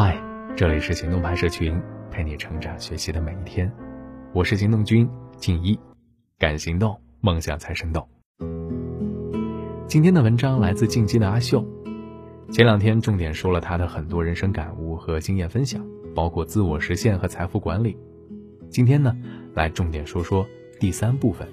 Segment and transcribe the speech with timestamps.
[0.00, 0.16] 嗨，
[0.56, 1.76] 这里是行动派社群，
[2.08, 3.68] 陪你成长学习的每一天。
[4.32, 5.76] 我是行动君静一，
[6.38, 8.08] 敢行动，梦想才生动。
[9.88, 11.66] 今天的文章来自进击的阿秀。
[12.52, 15.84] 前两天重点说了他的很多人生感悟和经验分享，
[16.14, 17.96] 包括自我实现和财富管理。
[18.70, 19.18] 今天呢，
[19.52, 20.46] 来重点说说
[20.78, 21.48] 第三部分，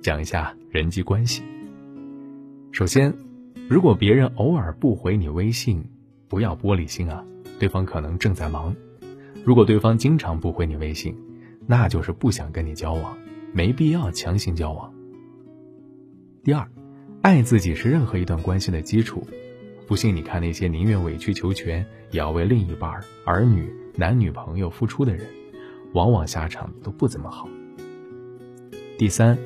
[0.00, 1.42] 讲一下人际关系。
[2.72, 3.14] 首先，
[3.68, 5.84] 如果别人偶尔不回你微信，
[6.26, 7.22] 不要玻璃心啊。
[7.60, 8.74] 对方可能正在忙，
[9.44, 11.14] 如果对方经常不回你微信，
[11.66, 13.18] 那就是不想跟你交往，
[13.52, 14.90] 没必要强行交往。
[16.42, 16.66] 第二，
[17.20, 19.26] 爱自己是任何一段关系的基础，
[19.86, 25.26] 不信你看那些宁愿委曲求全也要为另一半、儿女、男女朋友付出的人，
[25.92, 27.46] 往往下场都不怎么好。
[28.96, 29.36] 第三，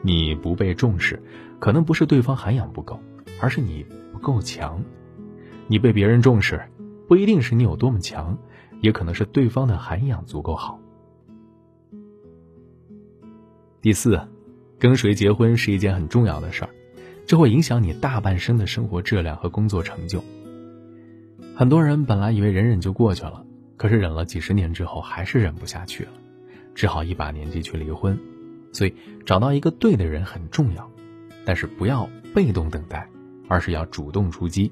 [0.00, 1.22] 你不被重视，
[1.58, 2.98] 可能不是对方涵养不够，
[3.42, 4.82] 而是你不够强，
[5.66, 6.58] 你被别人重视。
[7.08, 8.38] 不一定是你有多么强，
[8.82, 10.78] 也可能是对方的涵养足够好。
[13.80, 14.20] 第四，
[14.78, 16.70] 跟谁结婚是一件很重要的事儿，
[17.26, 20.22] 这会影响你大半生的生活质量和工作成就。
[21.56, 23.44] 很多人本来以为忍忍就过去了，
[23.76, 26.10] 可是忍了几十年之后还是忍不下去了，
[26.74, 28.18] 只好一把年纪去离婚。
[28.70, 30.90] 所以找到一个对的人很重要，
[31.46, 33.08] 但是不要被动等待，
[33.48, 34.70] 而是要主动出击。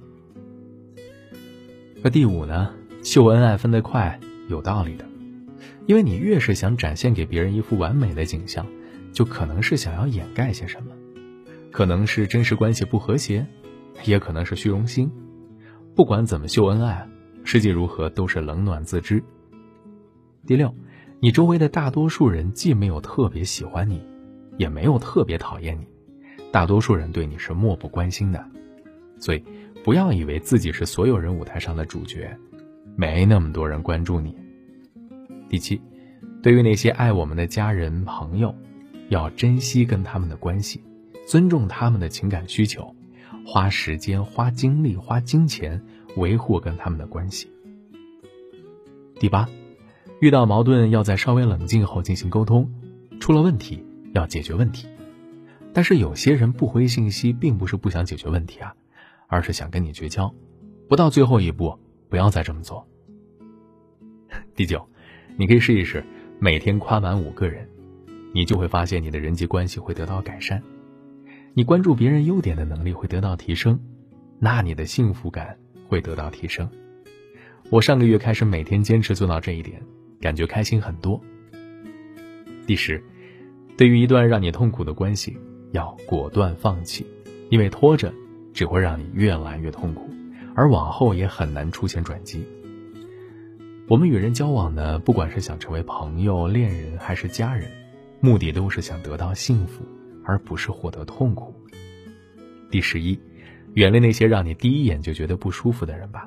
[2.02, 5.04] 那第五呢，秀恩爱分得快，有道理的，
[5.86, 8.64] 因为你越是想展现给别人一副完美的景象，
[9.12, 10.92] 就可能是想要掩盖些什么，
[11.72, 13.44] 可能是真实关系不和谐，
[14.04, 15.10] 也可能是虚荣心。
[15.94, 17.08] 不管怎么秀恩爱，
[17.42, 19.24] 实际如何都是冷暖自知。
[20.46, 20.72] 第六，
[21.18, 24.00] 你周围的大多数人既没有特别喜欢你，
[24.58, 25.86] 也没有特别讨厌你，
[26.52, 28.44] 大多数人对你是漠不关心的，
[29.18, 29.42] 所以。
[29.84, 32.36] 不要以为自己是所有人舞台上的主角，
[32.96, 34.34] 没那么多人关注你。
[35.48, 35.80] 第七，
[36.42, 38.52] 对于那些爱我们的家人朋友，
[39.10, 40.82] 要珍惜跟他们的关系，
[41.24, 42.96] 尊重他们的情感需求，
[43.46, 45.80] 花时间、花精力、花金钱
[46.16, 47.48] 维护跟他们的关系。
[49.20, 49.48] 第八，
[50.18, 52.68] 遇到矛盾要在稍微冷静后进行沟通，
[53.20, 54.88] 出了问题要解决问题。
[55.72, 58.74] 但是有些人不回信息，并不是不想解决问题啊。
[59.26, 60.32] 而是想跟你绝交，
[60.88, 61.78] 不到最后一步，
[62.08, 62.86] 不要再这么做。
[64.54, 64.86] 第九，
[65.36, 66.04] 你可以试一试，
[66.38, 67.68] 每天夸满五个人，
[68.32, 70.62] 你就会发现你的人际关系会得到改善，
[71.54, 73.80] 你关注别人优点的能力会得到提升，
[74.38, 76.68] 那你的幸福感会得到提升。
[77.70, 79.82] 我上个月开始每天坚持做到这一点，
[80.20, 81.20] 感觉开心很多。
[82.66, 83.02] 第十，
[83.76, 85.36] 对于一段让你痛苦的关系，
[85.72, 87.06] 要果断放弃，
[87.50, 88.12] 因为拖着。
[88.56, 90.08] 只会让你越来越痛苦，
[90.54, 92.42] 而往后也很难出现转机。
[93.86, 97.70] 我们与人交往呢，不管是想成为朋友、恋人还是家人，
[98.18, 99.84] 目的都是想得到幸福，
[100.24, 101.54] 而不是获得痛苦。
[102.70, 103.20] 第十一，
[103.74, 106.26] 远离那些让你第一眼就觉得不舒服的人吧，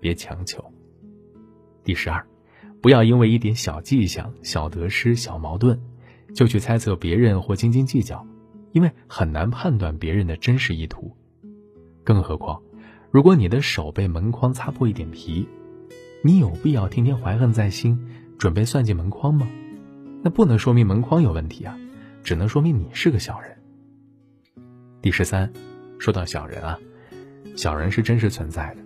[0.00, 0.64] 别强求。
[1.84, 2.26] 第十二，
[2.80, 5.78] 不要因为一点小迹象、小得失、小矛盾，
[6.34, 8.26] 就去猜测别人或斤斤计较。
[8.72, 11.16] 因为很难判断别人的真实意图，
[12.04, 12.62] 更何况，
[13.10, 15.48] 如果你的手被门框擦破一点皮，
[16.22, 17.98] 你有必要天天怀恨在心，
[18.38, 19.48] 准备算计门框吗？
[20.22, 21.76] 那不能说明门框有问题啊，
[22.22, 23.56] 只能说明你是个小人。
[25.02, 25.50] 第十三，
[25.98, 26.78] 说到小人啊，
[27.56, 28.82] 小人是真实存在的，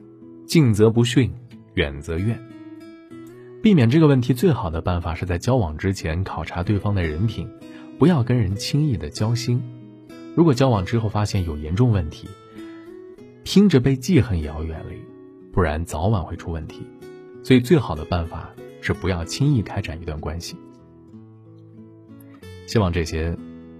[0.47, 1.33] 近则不逊，
[1.75, 2.39] 远则怨。
[3.61, 7.49] 避免这个问题最好的办法是在交往之前考察对方的人品，
[7.99, 9.63] 不要跟人轻易的交心。
[10.35, 12.29] 如果交往之后发现有严重问题，
[13.45, 14.97] 拼着被记恨也要远离，
[15.53, 16.83] 不然早晚会出问题。
[17.43, 18.51] 所以最好的办法
[18.81, 20.57] 是不要轻易开展一段关系。
[22.67, 23.37] 希望这些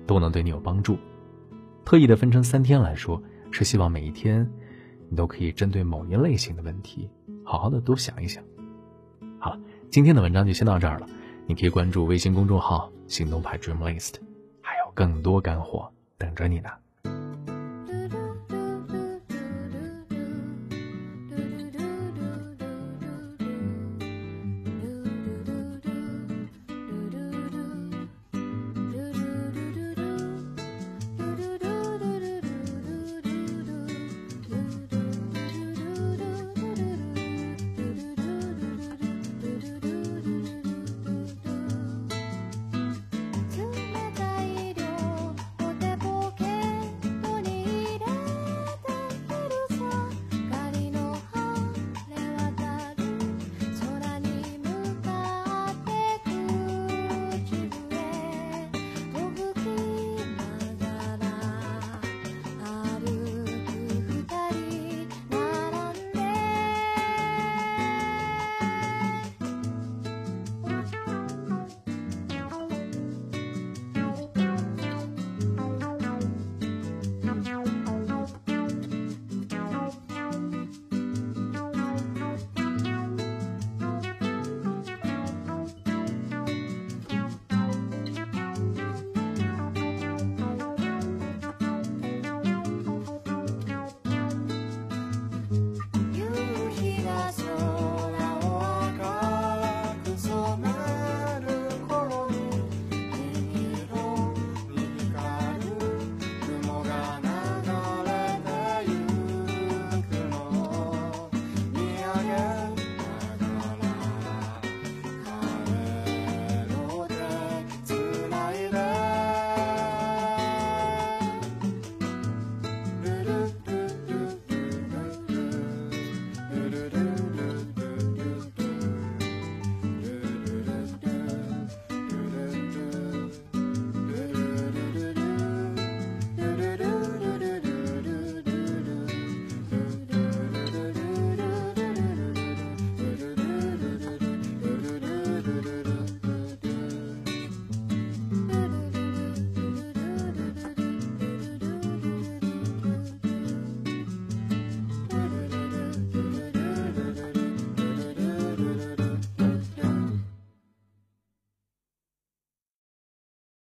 [0.07, 0.97] 都能对你有帮助。
[1.85, 4.49] 特意的分成三天来说，是希望每一天
[5.09, 7.09] 你都可以针对某一类型的问题，
[7.43, 8.45] 好好的多想一想。
[9.39, 9.61] 好了，
[9.91, 11.07] 今天的文章就先到这儿了。
[11.47, 14.15] 你可以关注微信公众号“行动派 Dream List”，
[14.61, 15.91] 还有更多干货。
[16.17, 16.71] 等着你呢。